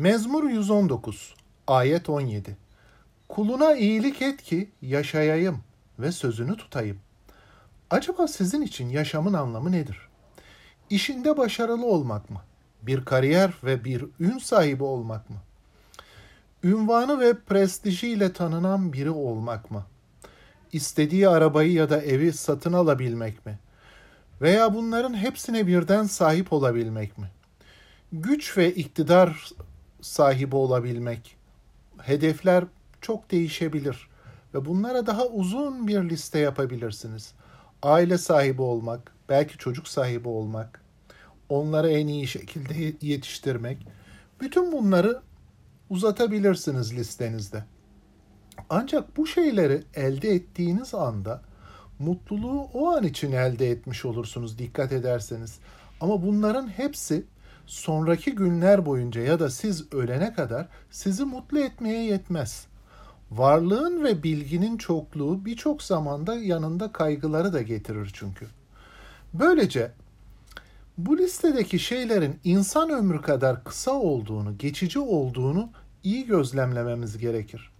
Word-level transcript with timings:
Mezmur 0.00 0.50
119 0.50 1.34
ayet 1.66 2.08
17 2.08 2.56
Kuluna 3.28 3.74
iyilik 3.74 4.22
et 4.22 4.42
ki 4.42 4.70
yaşayayım 4.82 5.60
ve 5.98 6.12
sözünü 6.12 6.56
tutayım. 6.56 6.98
Acaba 7.90 8.28
sizin 8.28 8.62
için 8.62 8.88
yaşamın 8.88 9.32
anlamı 9.32 9.72
nedir? 9.72 9.98
İşinde 10.90 11.36
başarılı 11.36 11.86
olmak 11.86 12.30
mı? 12.30 12.42
Bir 12.82 13.04
kariyer 13.04 13.52
ve 13.64 13.84
bir 13.84 14.04
ün 14.20 14.38
sahibi 14.38 14.82
olmak 14.82 15.30
mı? 15.30 15.36
Ünvanı 16.64 17.20
ve 17.20 17.38
prestijiyle 17.38 18.32
tanınan 18.32 18.92
biri 18.92 19.10
olmak 19.10 19.70
mı? 19.70 19.86
İstediği 20.72 21.28
arabayı 21.28 21.72
ya 21.72 21.90
da 21.90 22.02
evi 22.02 22.32
satın 22.32 22.72
alabilmek 22.72 23.46
mi? 23.46 23.58
Veya 24.40 24.74
bunların 24.74 25.14
hepsine 25.14 25.66
birden 25.66 26.04
sahip 26.04 26.52
olabilmek 26.52 27.18
mi? 27.18 27.30
Güç 28.12 28.58
ve 28.58 28.74
iktidar 28.74 29.50
sahibi 30.02 30.56
olabilmek. 30.56 31.36
Hedefler 31.98 32.64
çok 33.00 33.30
değişebilir 33.30 34.08
ve 34.54 34.64
bunlara 34.64 35.06
daha 35.06 35.26
uzun 35.26 35.88
bir 35.88 36.10
liste 36.10 36.38
yapabilirsiniz. 36.38 37.32
Aile 37.82 38.18
sahibi 38.18 38.62
olmak, 38.62 39.12
belki 39.28 39.58
çocuk 39.58 39.88
sahibi 39.88 40.28
olmak, 40.28 40.80
onları 41.48 41.90
en 41.90 42.06
iyi 42.06 42.26
şekilde 42.26 42.94
yetiştirmek. 43.06 43.86
Bütün 44.40 44.72
bunları 44.72 45.20
uzatabilirsiniz 45.90 46.94
listenizde. 46.96 47.64
Ancak 48.70 49.16
bu 49.16 49.26
şeyleri 49.26 49.82
elde 49.94 50.28
ettiğiniz 50.28 50.94
anda 50.94 51.42
mutluluğu 51.98 52.62
o 52.74 52.90
an 52.90 53.04
için 53.04 53.32
elde 53.32 53.70
etmiş 53.70 54.04
olursunuz 54.04 54.58
dikkat 54.58 54.92
ederseniz. 54.92 55.58
Ama 56.00 56.22
bunların 56.22 56.68
hepsi 56.68 57.24
sonraki 57.70 58.34
günler 58.34 58.86
boyunca 58.86 59.20
ya 59.20 59.40
da 59.40 59.50
siz 59.50 59.92
ölene 59.92 60.32
kadar 60.32 60.68
sizi 60.90 61.24
mutlu 61.24 61.58
etmeye 61.58 62.04
yetmez. 62.04 62.66
Varlığın 63.30 64.04
ve 64.04 64.22
bilginin 64.22 64.76
çokluğu 64.76 65.44
birçok 65.44 65.82
zamanda 65.82 66.34
yanında 66.34 66.92
kaygıları 66.92 67.52
da 67.52 67.62
getirir 67.62 68.10
çünkü. 68.12 68.46
Böylece 69.34 69.92
bu 70.98 71.18
listedeki 71.18 71.78
şeylerin 71.78 72.40
insan 72.44 72.90
ömrü 72.90 73.22
kadar 73.22 73.64
kısa 73.64 73.92
olduğunu, 73.92 74.58
geçici 74.58 74.98
olduğunu 74.98 75.70
iyi 76.02 76.26
gözlemlememiz 76.26 77.18
gerekir. 77.18 77.70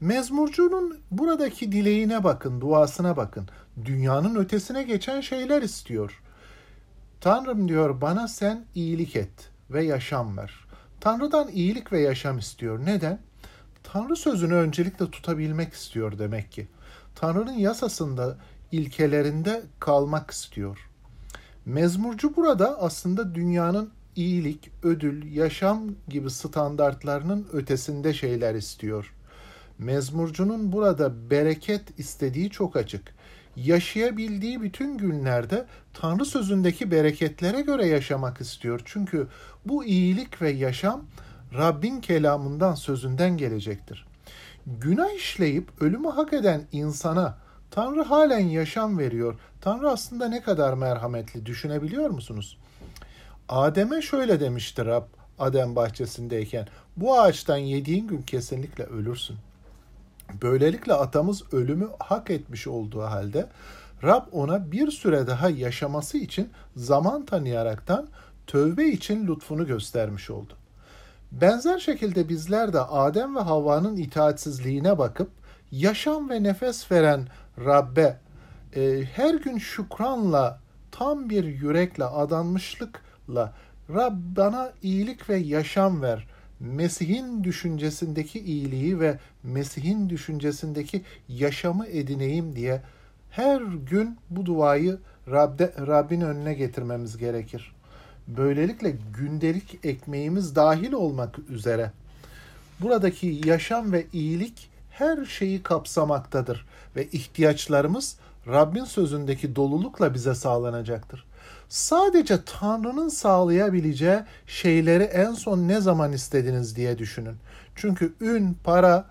Mezmurcunun 0.00 0.98
buradaki 1.10 1.72
dileğine 1.72 2.24
bakın, 2.24 2.60
duasına 2.60 3.16
bakın. 3.16 3.48
Dünyanın 3.84 4.34
ötesine 4.34 4.82
geçen 4.82 5.20
şeyler 5.20 5.62
istiyor. 5.62 6.22
Tanrım 7.20 7.68
diyor 7.68 8.00
bana 8.00 8.28
sen 8.28 8.64
iyilik 8.74 9.16
et 9.16 9.50
ve 9.70 9.84
yaşam 9.84 10.36
ver. 10.36 10.54
Tanrı'dan 11.00 11.48
iyilik 11.48 11.92
ve 11.92 12.00
yaşam 12.00 12.38
istiyor. 12.38 12.86
Neden? 12.86 13.18
Tanrı 13.82 14.16
sözünü 14.16 14.54
öncelikle 14.54 15.10
tutabilmek 15.10 15.72
istiyor 15.72 16.18
demek 16.18 16.52
ki. 16.52 16.68
Tanrı'nın 17.14 17.52
yasasında, 17.52 18.36
ilkelerinde 18.72 19.62
kalmak 19.80 20.30
istiyor. 20.30 20.90
Mezmurcu 21.66 22.36
burada 22.36 22.80
aslında 22.80 23.34
dünyanın 23.34 23.90
iyilik, 24.16 24.70
ödül, 24.82 25.32
yaşam 25.32 25.88
gibi 26.08 26.30
standartlarının 26.30 27.48
ötesinde 27.52 28.14
şeyler 28.14 28.54
istiyor. 28.54 29.14
Mezmurcunun 29.78 30.72
burada 30.72 31.30
bereket 31.30 31.98
istediği 31.98 32.50
çok 32.50 32.76
açık 32.76 33.14
yaşayabildiği 33.64 34.62
bütün 34.62 34.98
günlerde 34.98 35.66
Tanrı 35.94 36.24
sözündeki 36.24 36.90
bereketlere 36.90 37.60
göre 37.60 37.86
yaşamak 37.86 38.40
istiyor. 38.40 38.82
Çünkü 38.84 39.26
bu 39.64 39.84
iyilik 39.84 40.42
ve 40.42 40.50
yaşam 40.50 41.04
Rabbin 41.54 42.00
kelamından, 42.00 42.74
sözünden 42.74 43.36
gelecektir. 43.36 44.06
Günah 44.66 45.16
işleyip 45.16 45.82
ölümü 45.82 46.08
hak 46.08 46.32
eden 46.32 46.62
insana 46.72 47.38
Tanrı 47.70 48.02
halen 48.02 48.48
yaşam 48.48 48.98
veriyor. 48.98 49.38
Tanrı 49.60 49.90
aslında 49.90 50.28
ne 50.28 50.42
kadar 50.42 50.74
merhametli 50.74 51.46
düşünebiliyor 51.46 52.10
musunuz? 52.10 52.58
Adem'e 53.48 54.02
şöyle 54.02 54.40
demişti 54.40 54.84
Rab 54.86 55.04
Adem 55.38 55.76
bahçesindeyken. 55.76 56.66
Bu 56.96 57.20
ağaçtan 57.20 57.56
yediğin 57.56 58.08
gün 58.08 58.22
kesinlikle 58.22 58.84
ölürsün. 58.84 59.36
Böylelikle 60.42 60.92
atamız 60.92 61.54
ölümü 61.54 61.88
hak 61.98 62.30
etmiş 62.30 62.66
olduğu 62.66 63.02
halde 63.02 63.46
Rab 64.02 64.22
ona 64.32 64.72
bir 64.72 64.90
süre 64.90 65.26
daha 65.26 65.50
yaşaması 65.50 66.18
için 66.18 66.50
zaman 66.76 67.26
tanıyaraktan 67.26 68.08
tövbe 68.46 68.88
için 68.88 69.26
lütfunu 69.26 69.66
göstermiş 69.66 70.30
oldu. 70.30 70.52
Benzer 71.32 71.78
şekilde 71.78 72.28
bizler 72.28 72.72
de 72.72 72.80
Adem 72.80 73.36
ve 73.36 73.40
Havva'nın 73.40 73.96
itaatsizliğine 73.96 74.98
bakıp 74.98 75.30
yaşam 75.72 76.30
ve 76.30 76.42
nefes 76.42 76.92
veren 76.92 77.28
Rabbe 77.64 78.18
e, 78.76 79.04
her 79.12 79.34
gün 79.34 79.58
şükranla 79.58 80.60
tam 80.92 81.30
bir 81.30 81.44
yürekle 81.44 82.04
adanmışlıkla 82.04 83.52
Rab 83.94 84.12
bana 84.36 84.72
iyilik 84.82 85.30
ve 85.30 85.36
yaşam 85.36 86.02
ver 86.02 86.26
Mesih'in 86.60 87.44
düşüncesindeki 87.44 88.40
iyiliği 88.40 89.00
ve 89.00 89.18
Mesih'in 89.42 90.08
düşüncesindeki 90.08 91.02
yaşamı 91.28 91.86
edineyim 91.86 92.56
diye 92.56 92.82
her 93.30 93.60
gün 93.60 94.16
bu 94.30 94.46
duayı 94.46 94.98
Rab'de, 95.30 95.72
Rabbin 95.86 96.20
önüne 96.20 96.54
getirmemiz 96.54 97.16
gerekir. 97.16 97.72
Böylelikle 98.28 98.96
gündelik 99.18 99.78
ekmeğimiz 99.84 100.56
dahil 100.56 100.92
olmak 100.92 101.38
üzere 101.48 101.92
buradaki 102.80 103.40
yaşam 103.44 103.92
ve 103.92 104.06
iyilik 104.12 104.70
her 104.90 105.24
şeyi 105.24 105.62
kapsamaktadır 105.62 106.66
ve 106.96 107.06
ihtiyaçlarımız 107.06 108.16
Rabbin 108.46 108.84
sözündeki 108.84 109.56
dolulukla 109.56 110.14
bize 110.14 110.34
sağlanacaktır 110.34 111.24
sadece 111.70 112.44
Tanrı'nın 112.44 113.08
sağlayabileceği 113.08 114.18
şeyleri 114.46 115.02
en 115.02 115.32
son 115.32 115.68
ne 115.68 115.80
zaman 115.80 116.12
istediniz 116.12 116.76
diye 116.76 116.98
düşünün. 116.98 117.36
Çünkü 117.74 118.14
ün, 118.20 118.56
para, 118.64 119.06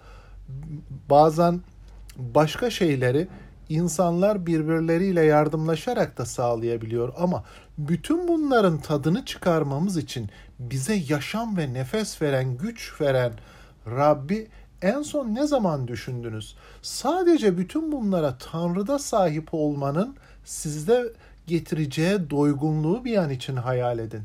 bazen 1.10 1.62
başka 2.18 2.70
şeyleri 2.70 3.28
insanlar 3.70 4.46
birbirleriyle 4.46 5.22
yardımlaşarak 5.22 6.18
da 6.18 6.26
sağlayabiliyor 6.26 7.14
ama 7.18 7.44
bütün 7.78 8.28
bunların 8.28 8.78
tadını 8.78 9.26
çıkarmamız 9.26 9.98
için 9.98 10.30
bize 10.60 10.96
yaşam 11.10 11.58
ve 11.58 11.74
nefes 11.74 12.22
veren, 12.22 12.58
güç 12.58 13.02
veren 13.02 13.34
Rabbi 13.88 14.48
en 14.82 15.02
son 15.02 15.36
ne 15.36 15.48
zaman 15.48 15.88
düşündünüz? 15.88 16.56
Sadece 16.82 17.58
bütün 17.58 17.92
bunlara 17.92 18.38
Tanrı'da 18.38 19.00
sahip 19.00 19.48
olmanın 19.52 20.16
sizde 20.46 21.14
getireceği 21.48 22.30
doygunluğu 22.30 23.06
bir 23.06 23.18
an 23.18 23.30
için 23.30 23.56
hayal 23.56 24.00
edin. 24.00 24.24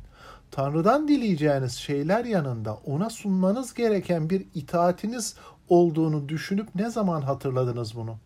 Tanrı'dan 0.50 1.08
dileyeceğiniz 1.08 1.72
şeyler 1.72 2.24
yanında 2.24 2.74
ona 2.74 3.10
sunmanız 3.10 3.74
gereken 3.74 4.30
bir 4.30 4.46
itaatiniz 4.54 5.34
olduğunu 5.68 6.28
düşünüp 6.28 6.74
ne 6.74 6.90
zaman 6.90 7.22
hatırladınız 7.22 7.96
bunu? 7.96 8.16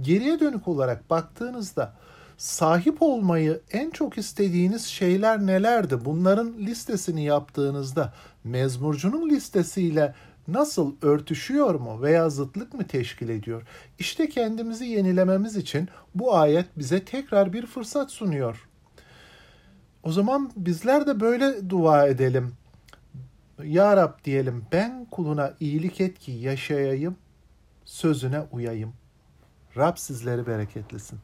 Geriye 0.00 0.40
dönük 0.40 0.68
olarak 0.68 1.10
baktığınızda 1.10 1.94
sahip 2.38 3.02
olmayı 3.02 3.60
en 3.72 3.90
çok 3.90 4.18
istediğiniz 4.18 4.86
şeyler 4.86 5.46
nelerdi? 5.46 6.04
Bunların 6.04 6.52
listesini 6.58 7.24
yaptığınızda 7.24 8.12
mezmurcunun 8.44 9.30
listesiyle 9.30 10.14
nasıl 10.48 10.94
örtüşüyor 11.02 11.74
mu 11.74 12.02
veya 12.02 12.30
zıtlık 12.30 12.74
mı 12.74 12.86
teşkil 12.86 13.28
ediyor? 13.28 13.62
İşte 13.98 14.28
kendimizi 14.28 14.84
yenilememiz 14.84 15.56
için 15.56 15.88
bu 16.14 16.36
ayet 16.36 16.78
bize 16.78 17.04
tekrar 17.04 17.52
bir 17.52 17.66
fırsat 17.66 18.10
sunuyor. 18.10 18.68
O 20.02 20.12
zaman 20.12 20.50
bizler 20.56 21.06
de 21.06 21.20
böyle 21.20 21.70
dua 21.70 22.06
edelim. 22.06 22.52
Ya 23.64 23.96
Rab 23.96 24.24
diyelim 24.24 24.64
ben 24.72 25.04
kuluna 25.10 25.54
iyilik 25.60 26.00
et 26.00 26.18
ki 26.18 26.32
yaşayayım, 26.32 27.16
sözüne 27.84 28.40
uyayım. 28.52 28.92
Rab 29.76 29.96
sizleri 29.96 30.46
bereketlesin. 30.46 31.18